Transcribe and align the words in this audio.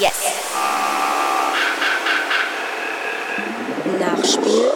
Yes. 0.00 0.22
Nachspiel. 3.98 4.70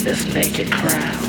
This 0.04 0.26
naked 0.34 0.70
crowd. 0.70 1.23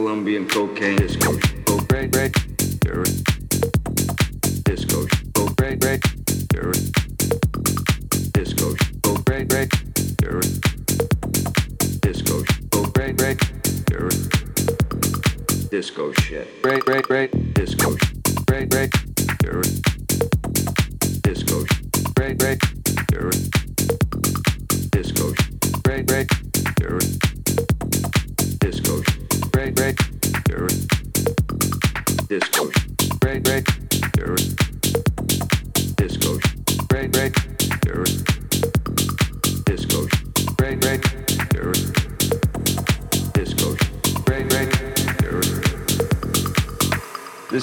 Colombian 0.00 0.46
cocaine 0.48 1.09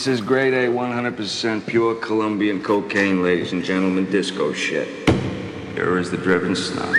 This 0.07 0.21
is 0.21 0.25
grade 0.25 0.53
A, 0.53 0.67
100% 0.67 1.67
pure 1.67 1.93
Colombian 1.95 2.63
cocaine, 2.63 3.21
ladies 3.21 3.51
and 3.51 3.61
gentlemen, 3.61 4.09
disco 4.09 4.53
shit. 4.53 4.87
Here 5.73 5.97
is 5.97 6.09
the 6.09 6.15
driven 6.15 6.55
snob. 6.55 6.95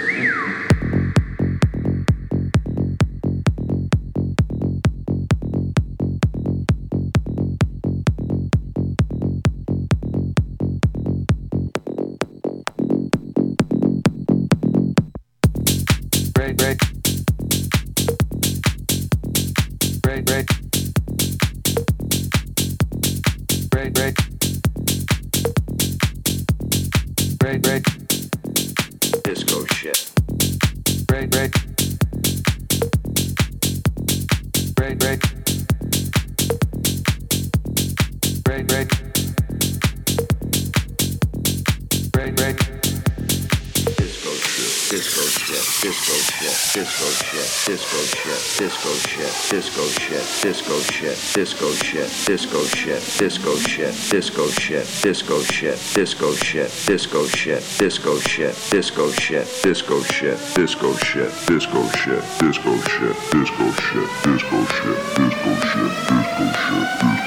Shit, 50.38 50.55
disco 50.55 50.79
shit, 50.81 51.18
disco 51.35 51.72
shit, 51.72 52.27
disco 52.27 52.64
shit, 52.64 53.03
disco 53.18 53.55
shit, 53.57 54.11
disco 54.11 54.46
shit, 54.48 54.87
disco 55.03 55.40
shit, 55.42 55.81
disco 55.94 56.35
shit, 56.35 56.70
disco 56.87 57.27
shit, 57.27 57.62
disco 57.79 58.18
shit, 58.18 58.55
disco 58.70 59.11
shit, 59.11 59.46
disco 59.61 60.03
shit, 60.03 60.38
disco 60.57 60.92
shit, 60.96 61.38
disco 61.48 61.88
shit, 61.88 62.22
disco 62.38 62.77
shit, 62.79 63.12
disco 63.31 63.64
shit, 63.83 64.07
disco 64.22 64.64
shit, 64.66 64.98
disco 65.16 65.55
shit, 65.61 65.92
disco 66.09 66.53
shit, 66.53 67.17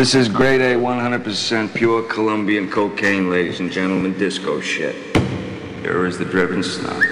This 0.00 0.14
is 0.14 0.30
grade 0.30 0.62
A, 0.62 0.76
100% 0.76 1.74
pure 1.74 2.02
Colombian 2.04 2.70
cocaine, 2.70 3.28
ladies 3.28 3.60
and 3.60 3.70
gentlemen, 3.70 4.16
disco 4.16 4.58
shit. 4.58 4.96
Here 5.82 6.06
is 6.06 6.16
the 6.16 6.24
driven 6.24 6.62
snob. 6.62 7.02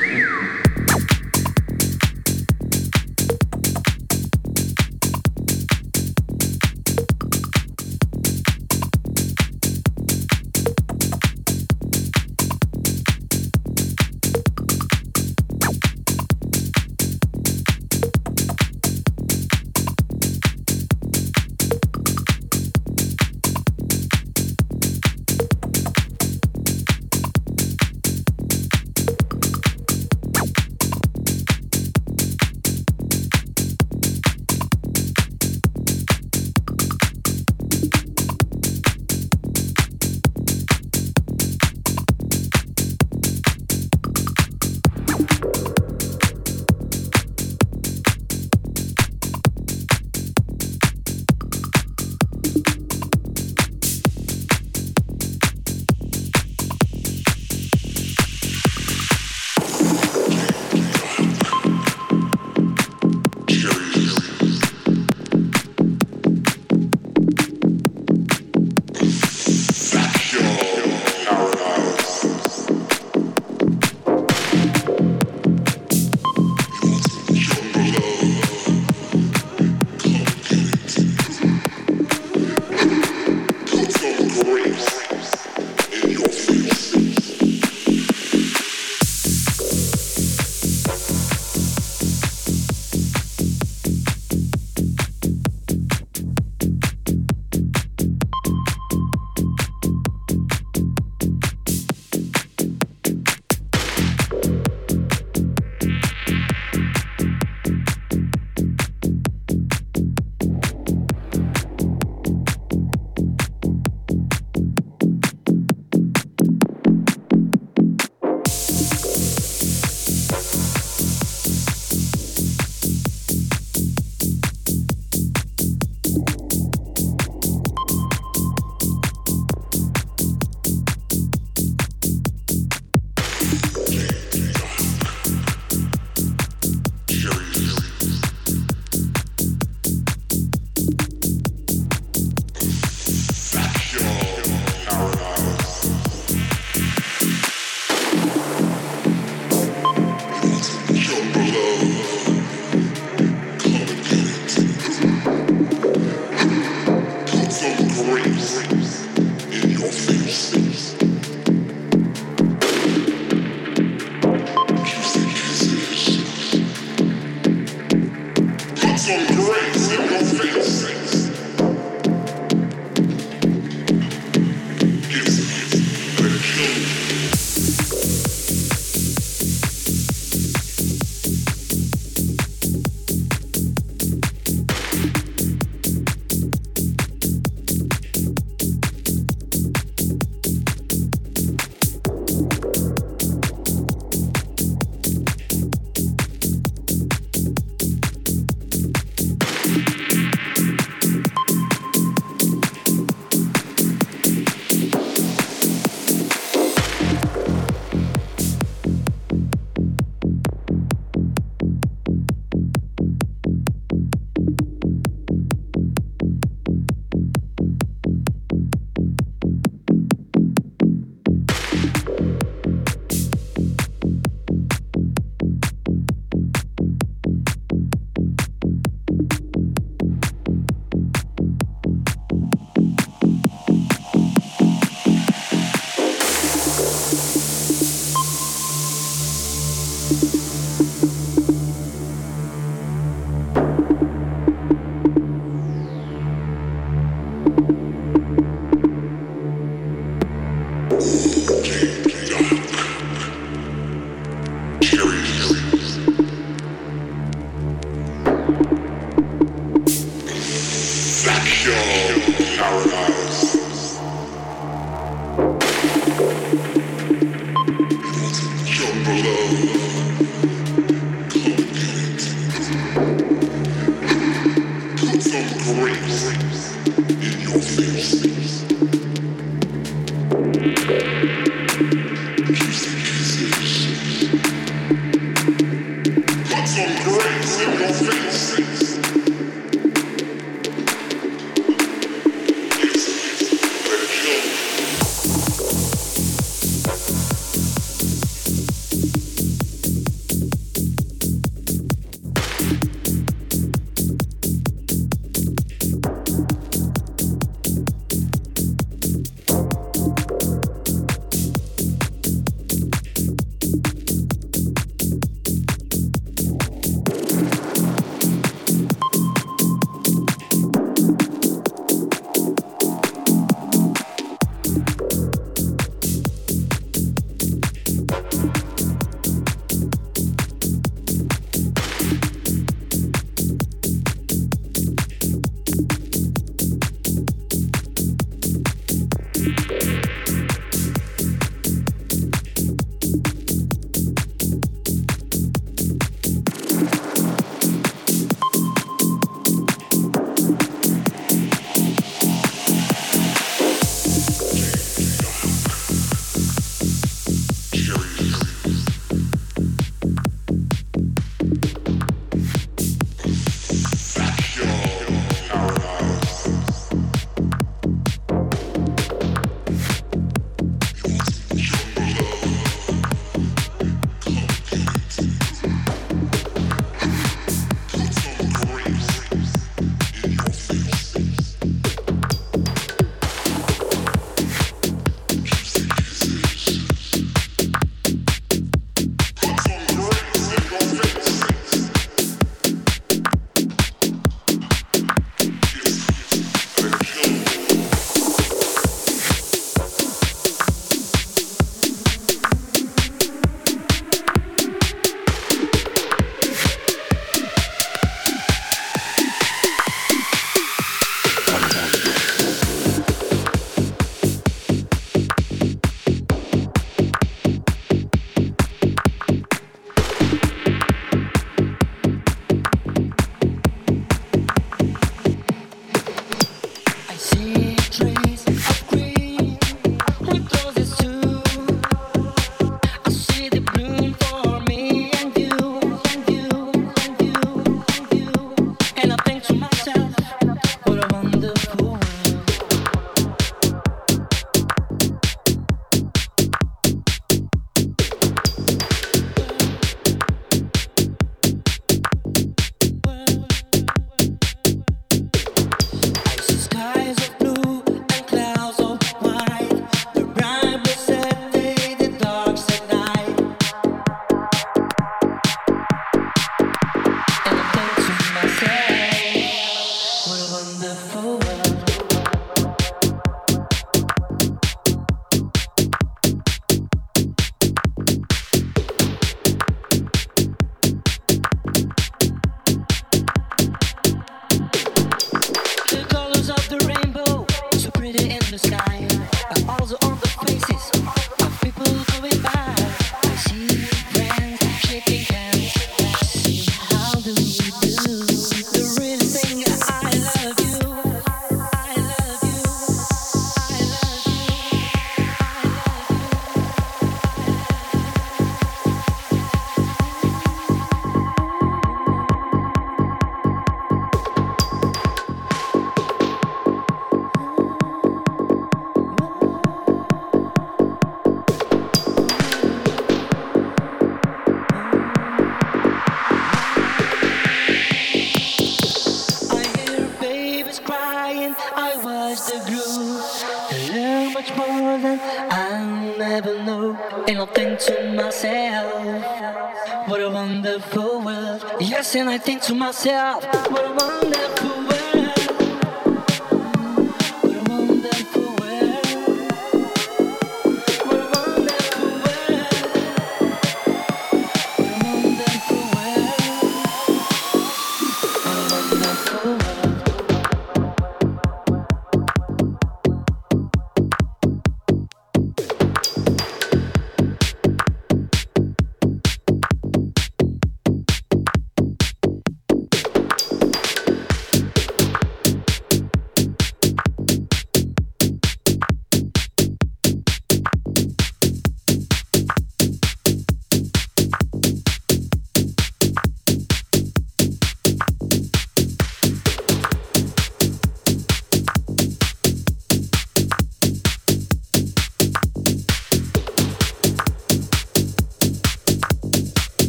To 542.57 542.75
myself, 542.75 543.45
what 543.71 543.85
a 543.85 543.93
wonderful 543.93 544.38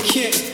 kick. 0.00 0.47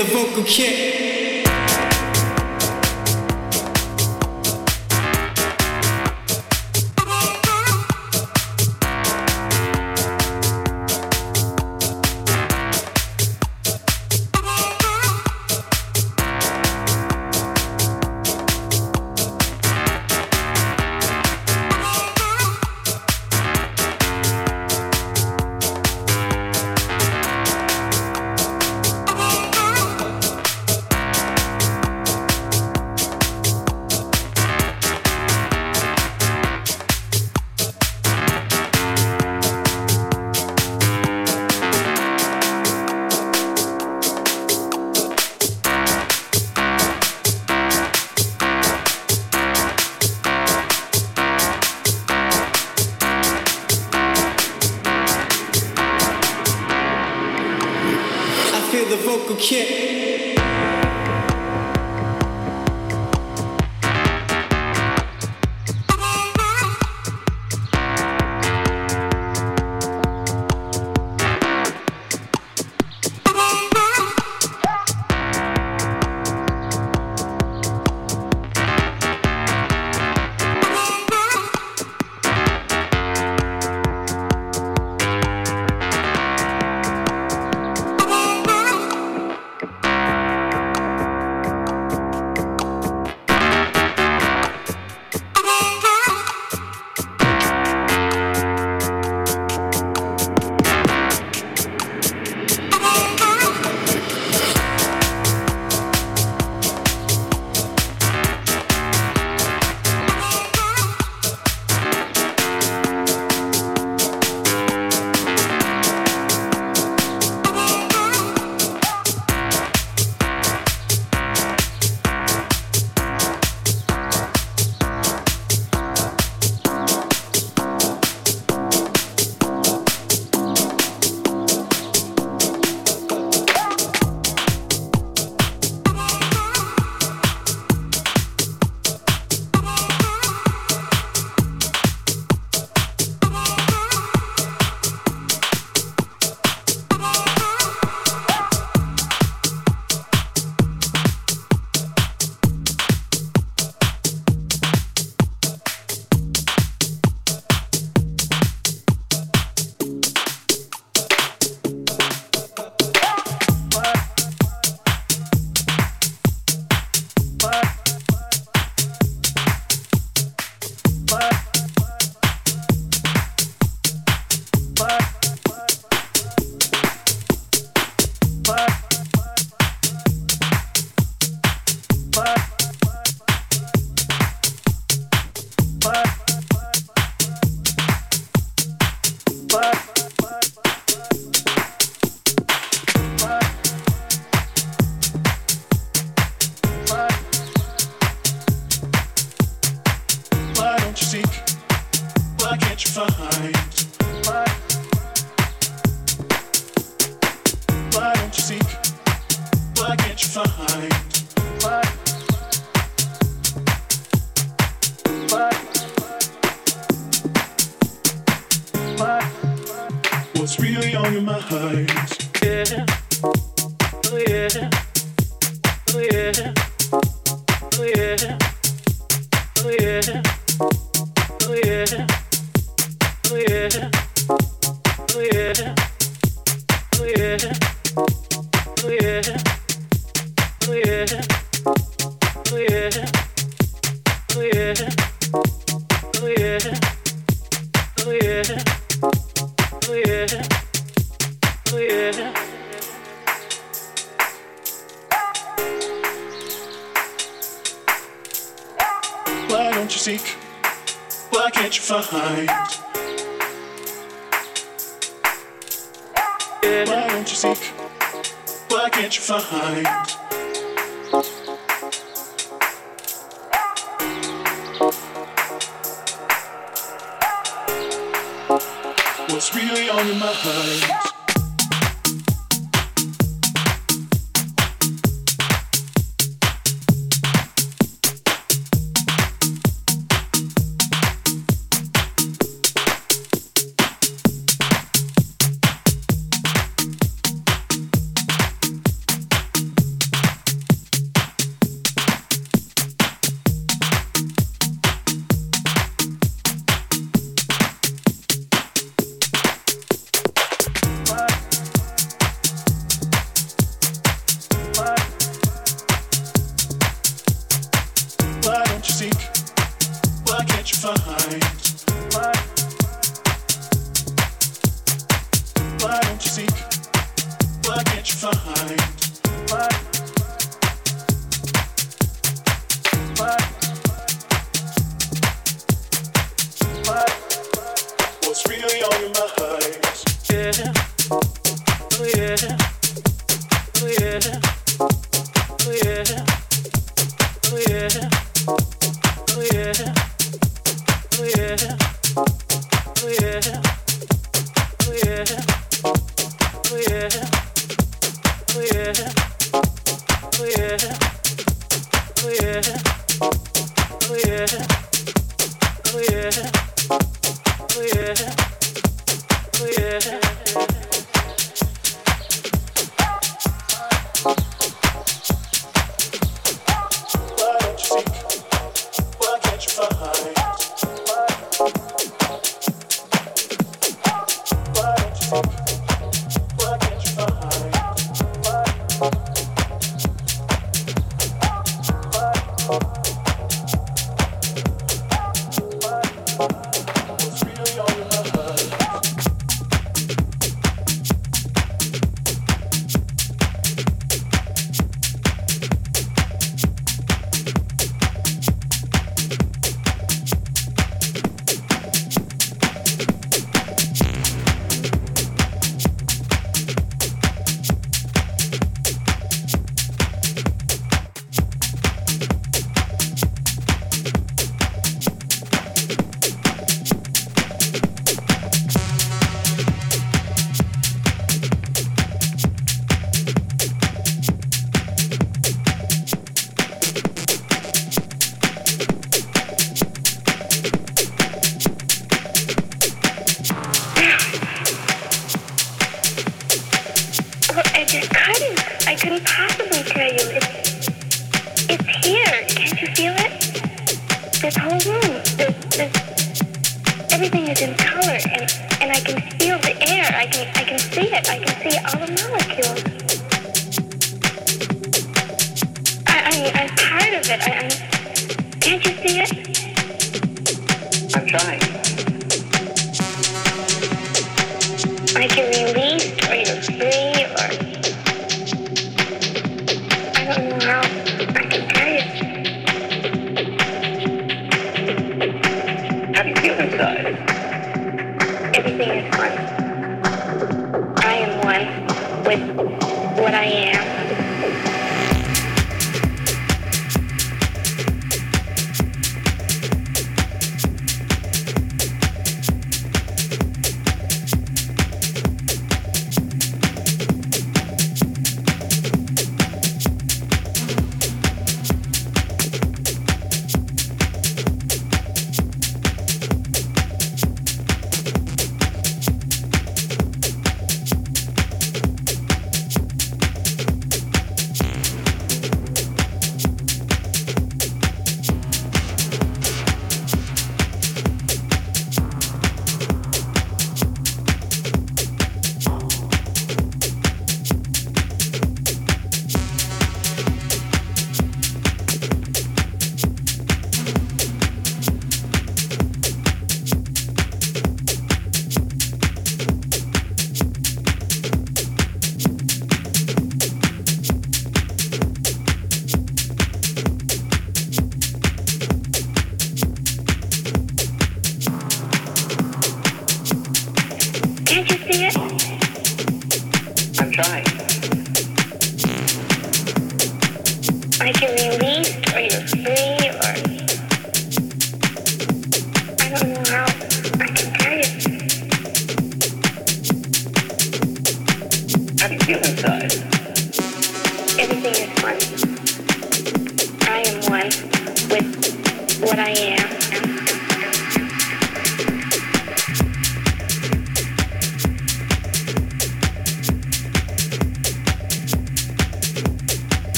The 0.00 0.06
vocal 0.14 0.42
kick. 0.44 0.79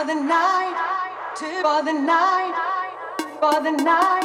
for 0.00 0.06
the 0.06 0.14
night, 0.14 1.12
two 1.36 1.60
for 1.60 1.84
the 1.84 1.92
night, 1.92 2.54
for 3.38 3.62
the 3.62 3.72
night. 3.72 4.19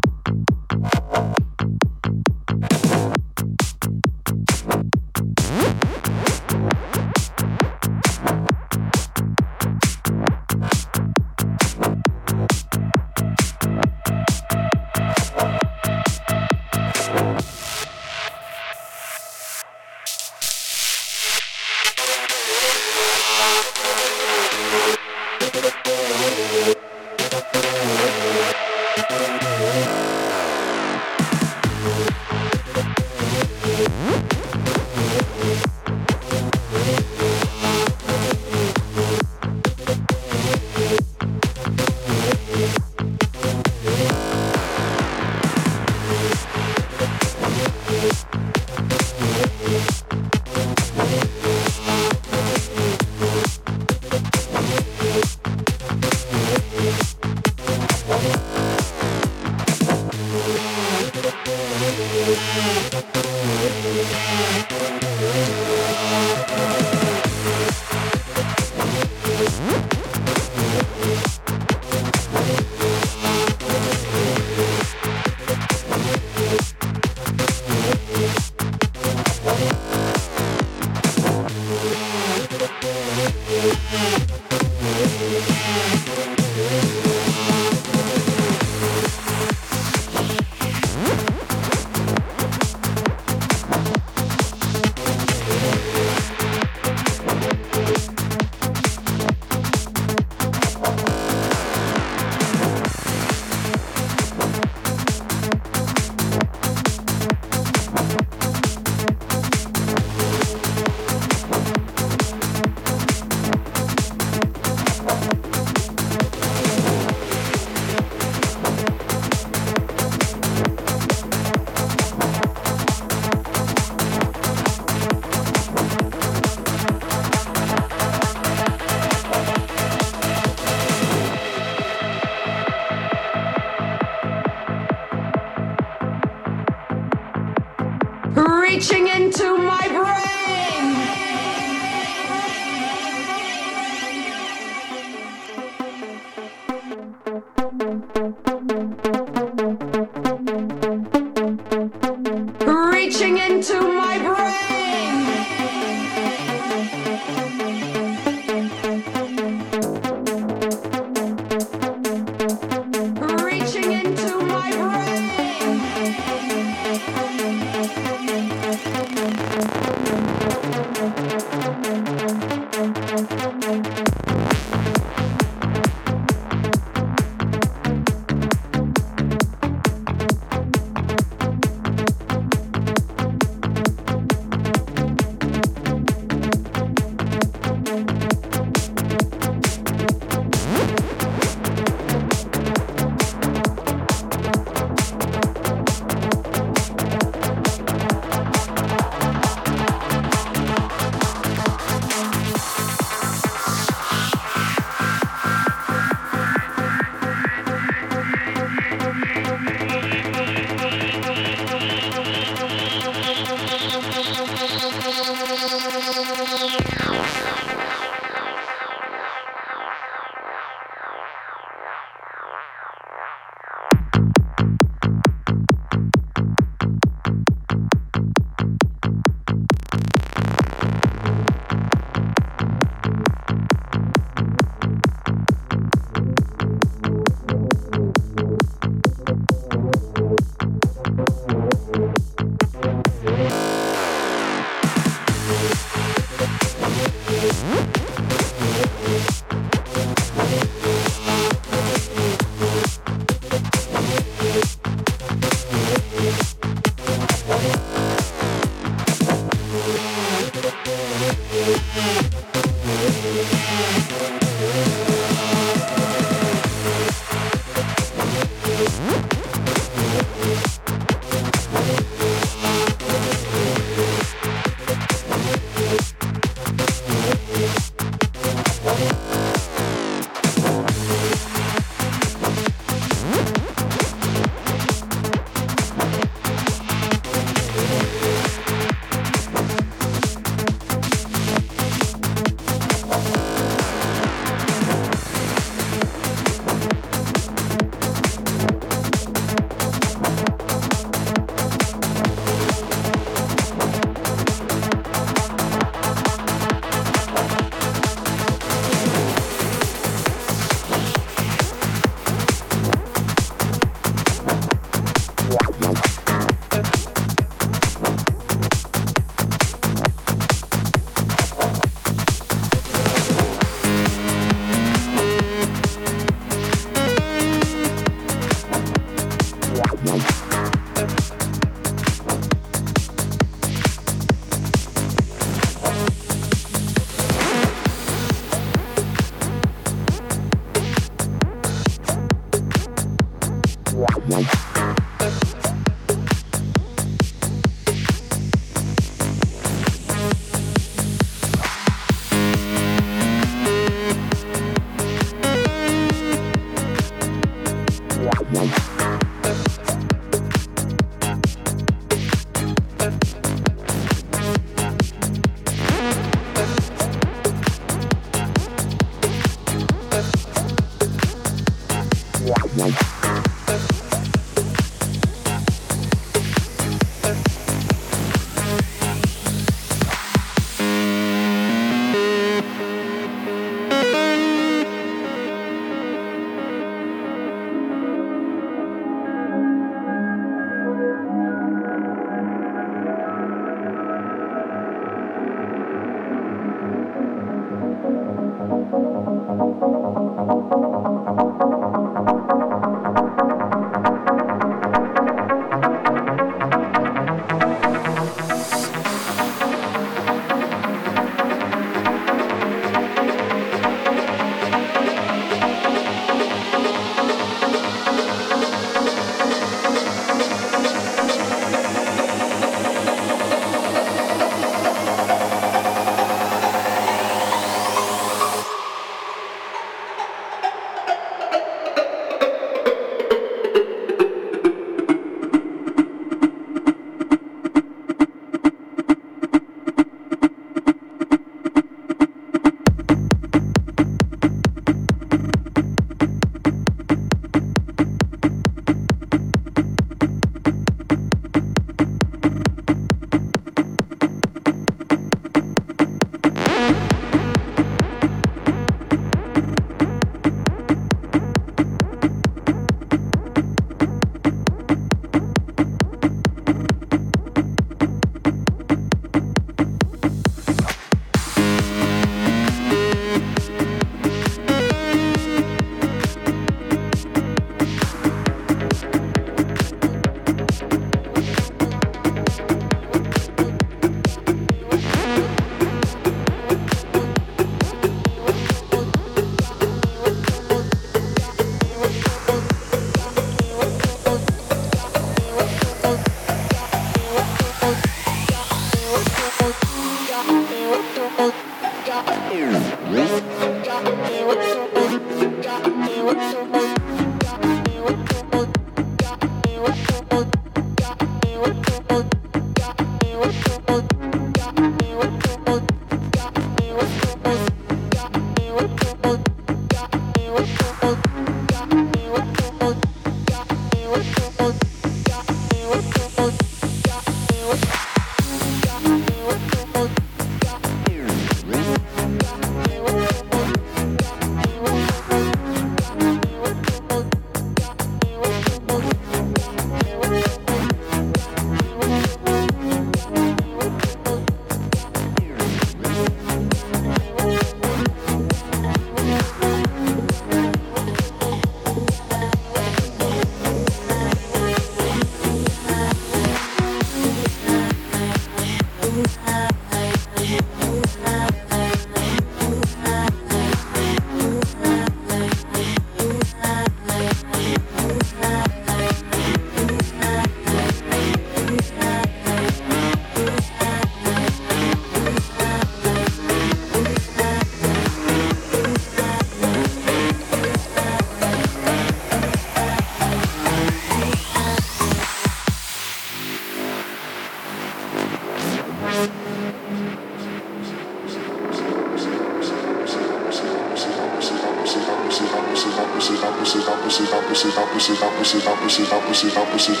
opposites 599.76 600.00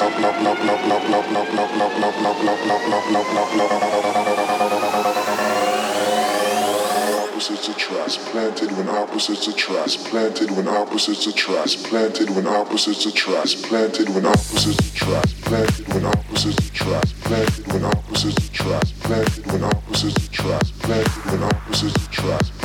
attract, 7.68 8.16
planted 8.32 8.72
when 8.72 8.88
opposites 8.88 9.46
attract, 9.48 9.84
planted 10.06 10.56
when 10.56 10.66
opposites 10.66 11.26
attract, 11.26 11.82
planted 11.84 12.28
when 12.30 12.46
opposites 12.46 13.04
attract, 13.04 13.62
planted 13.64 14.08
when 14.14 14.26
opposites 14.26 14.86
attract, 16.70 17.20
planted 17.20 17.72
when 17.72 17.84
opposites 17.84 18.48
attract, 18.48 19.00
planted 19.00 19.52
when 19.52 19.64
opposites 19.64 20.26
attract, 20.26 20.78
planted 20.80 21.30
when 21.30 21.42
opposites 21.42 22.06
attract. 22.06 22.55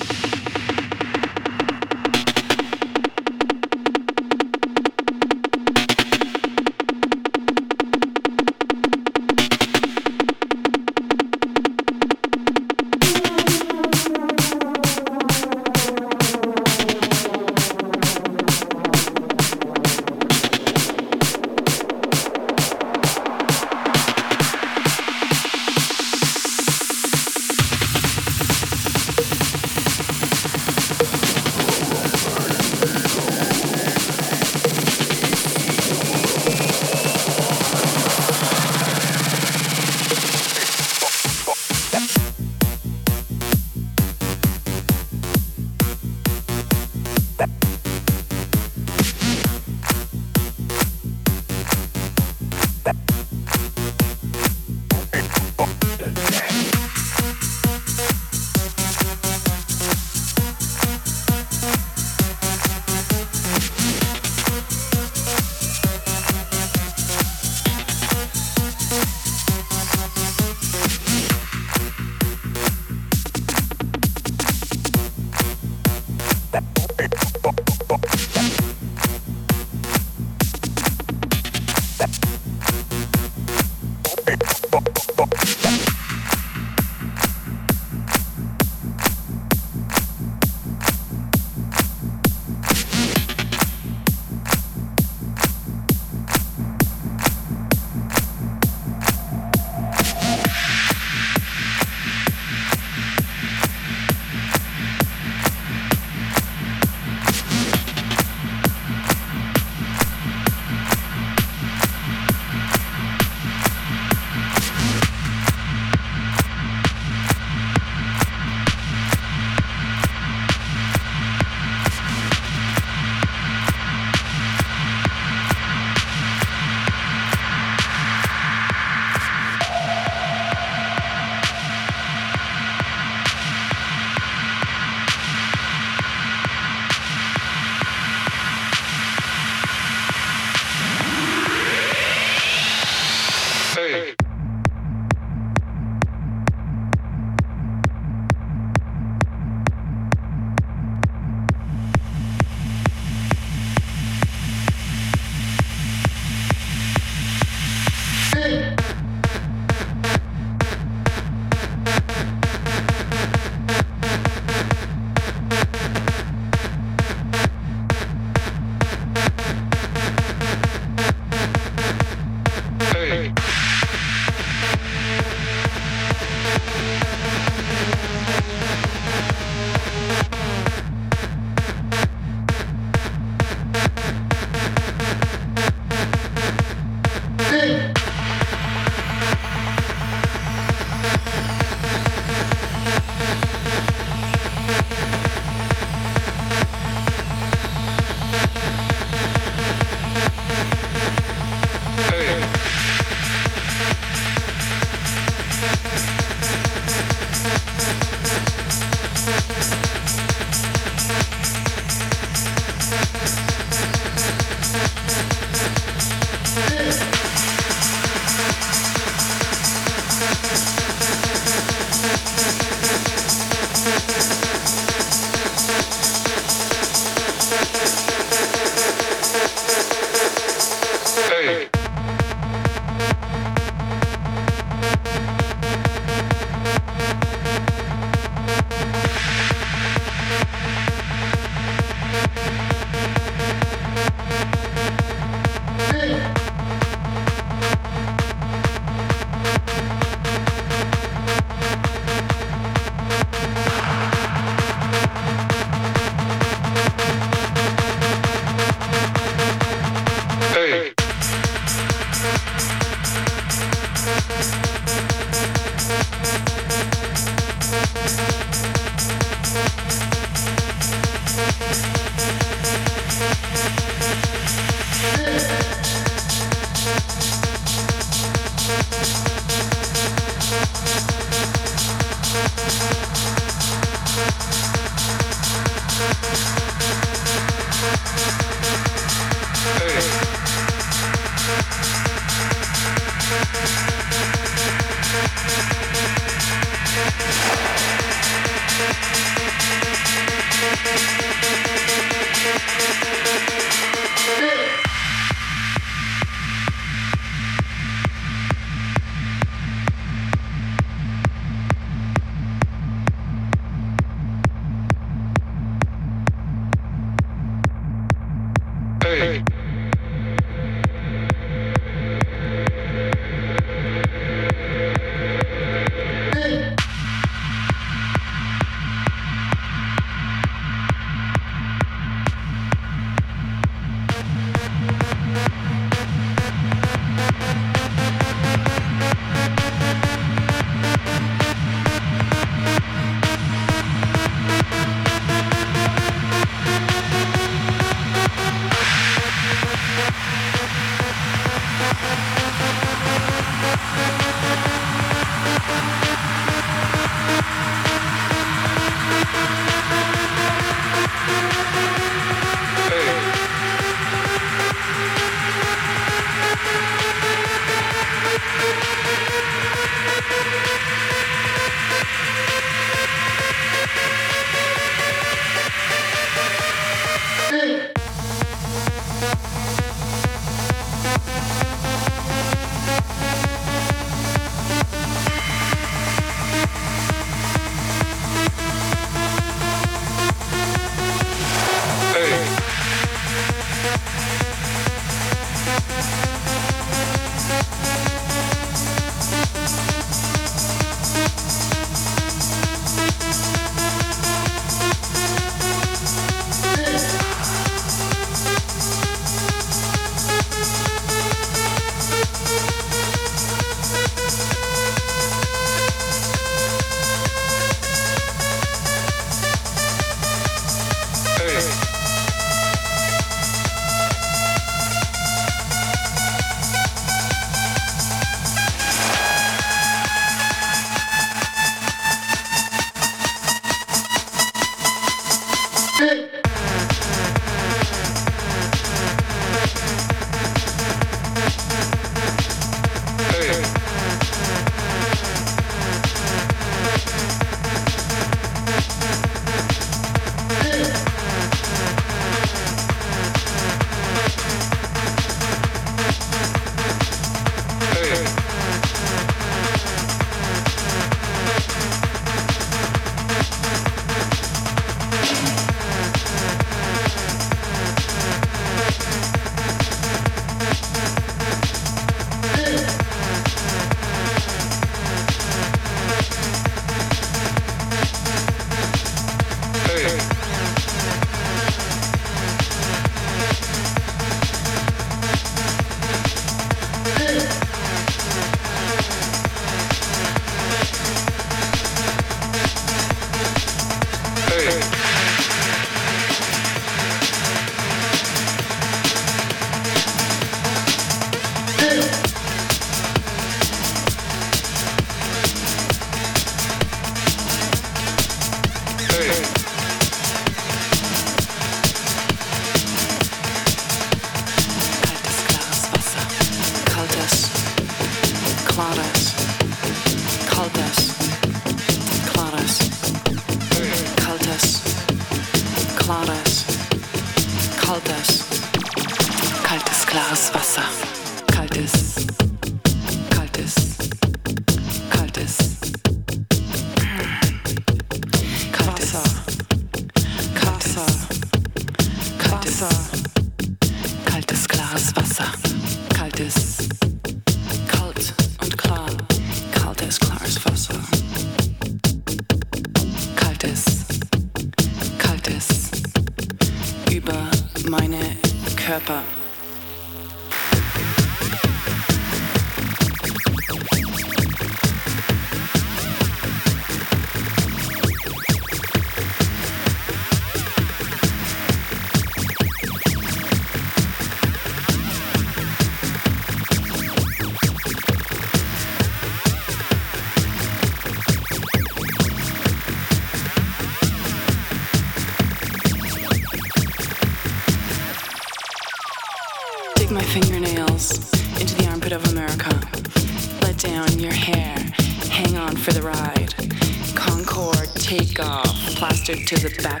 To 599.39 599.55
the 599.55 599.81
back 599.81 600.00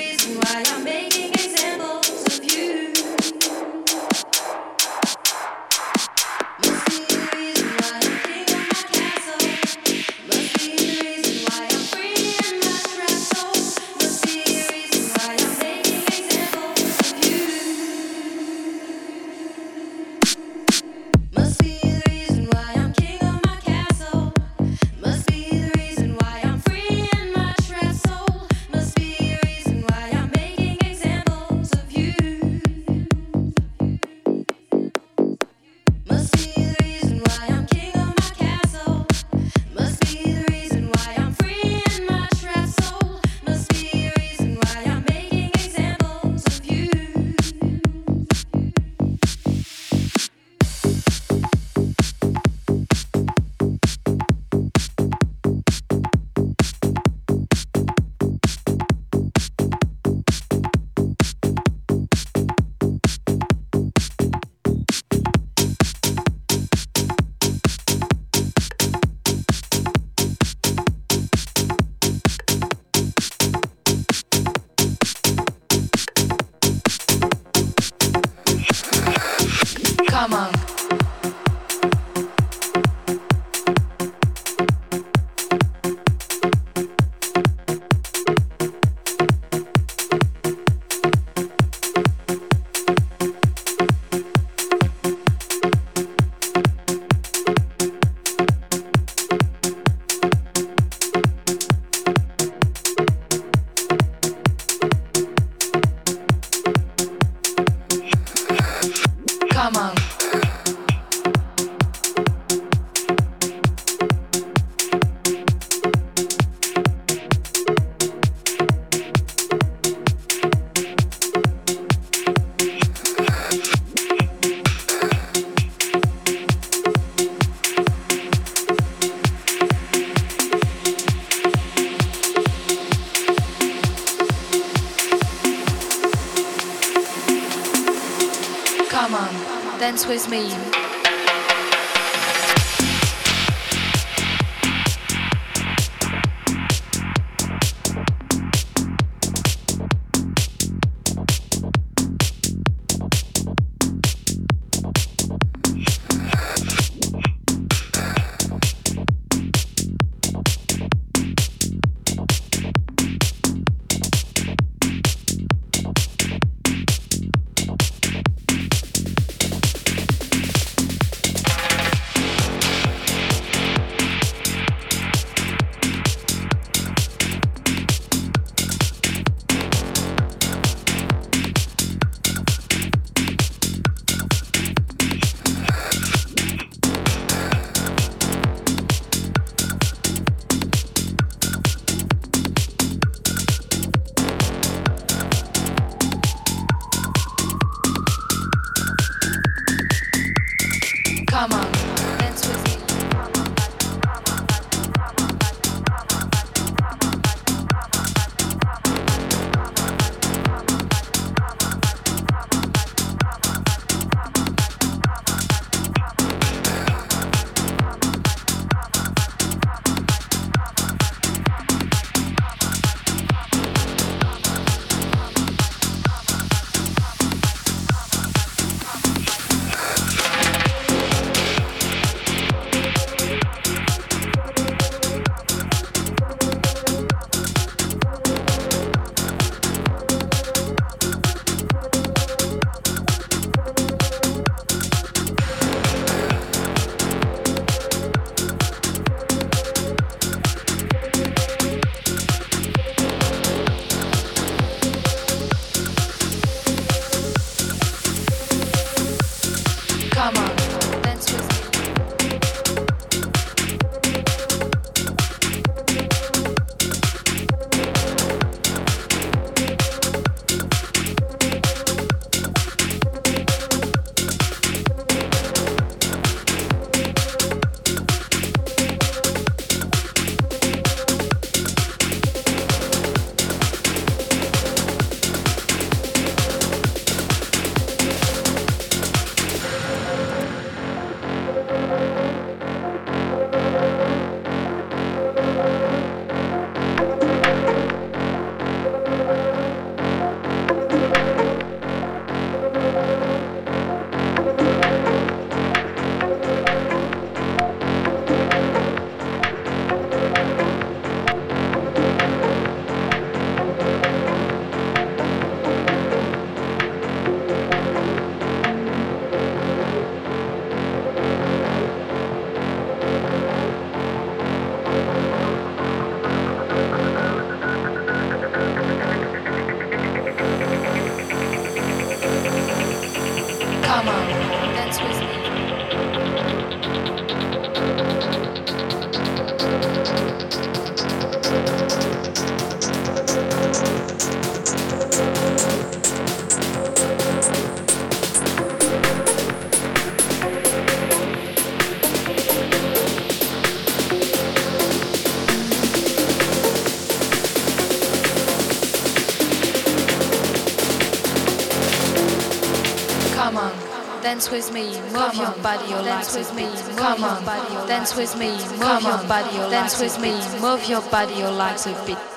Dance 364.41 364.49
with 364.49 364.73
me, 364.73 364.99
move 365.13 365.35
your 365.35 365.51
body, 365.61 365.87
your 365.87 366.01
dance 366.01 366.35
with 366.35 366.51
me, 366.55 366.63
move 366.65 366.95
come 366.95 367.23
on, 367.23 367.45
dance 367.87 368.15
with 368.15 368.35
me, 368.39 368.49
move 368.79 369.03
your 369.03 369.23
body, 369.27 369.55
your 369.55 369.69
dance 369.69 370.01
with 370.01 370.19
me, 370.19 370.31
move 370.59 370.83
your 370.89 371.01
body, 371.11 371.35
your 371.35 371.51
legs 371.51 371.85
a 371.85 371.93
bit. 372.07 372.30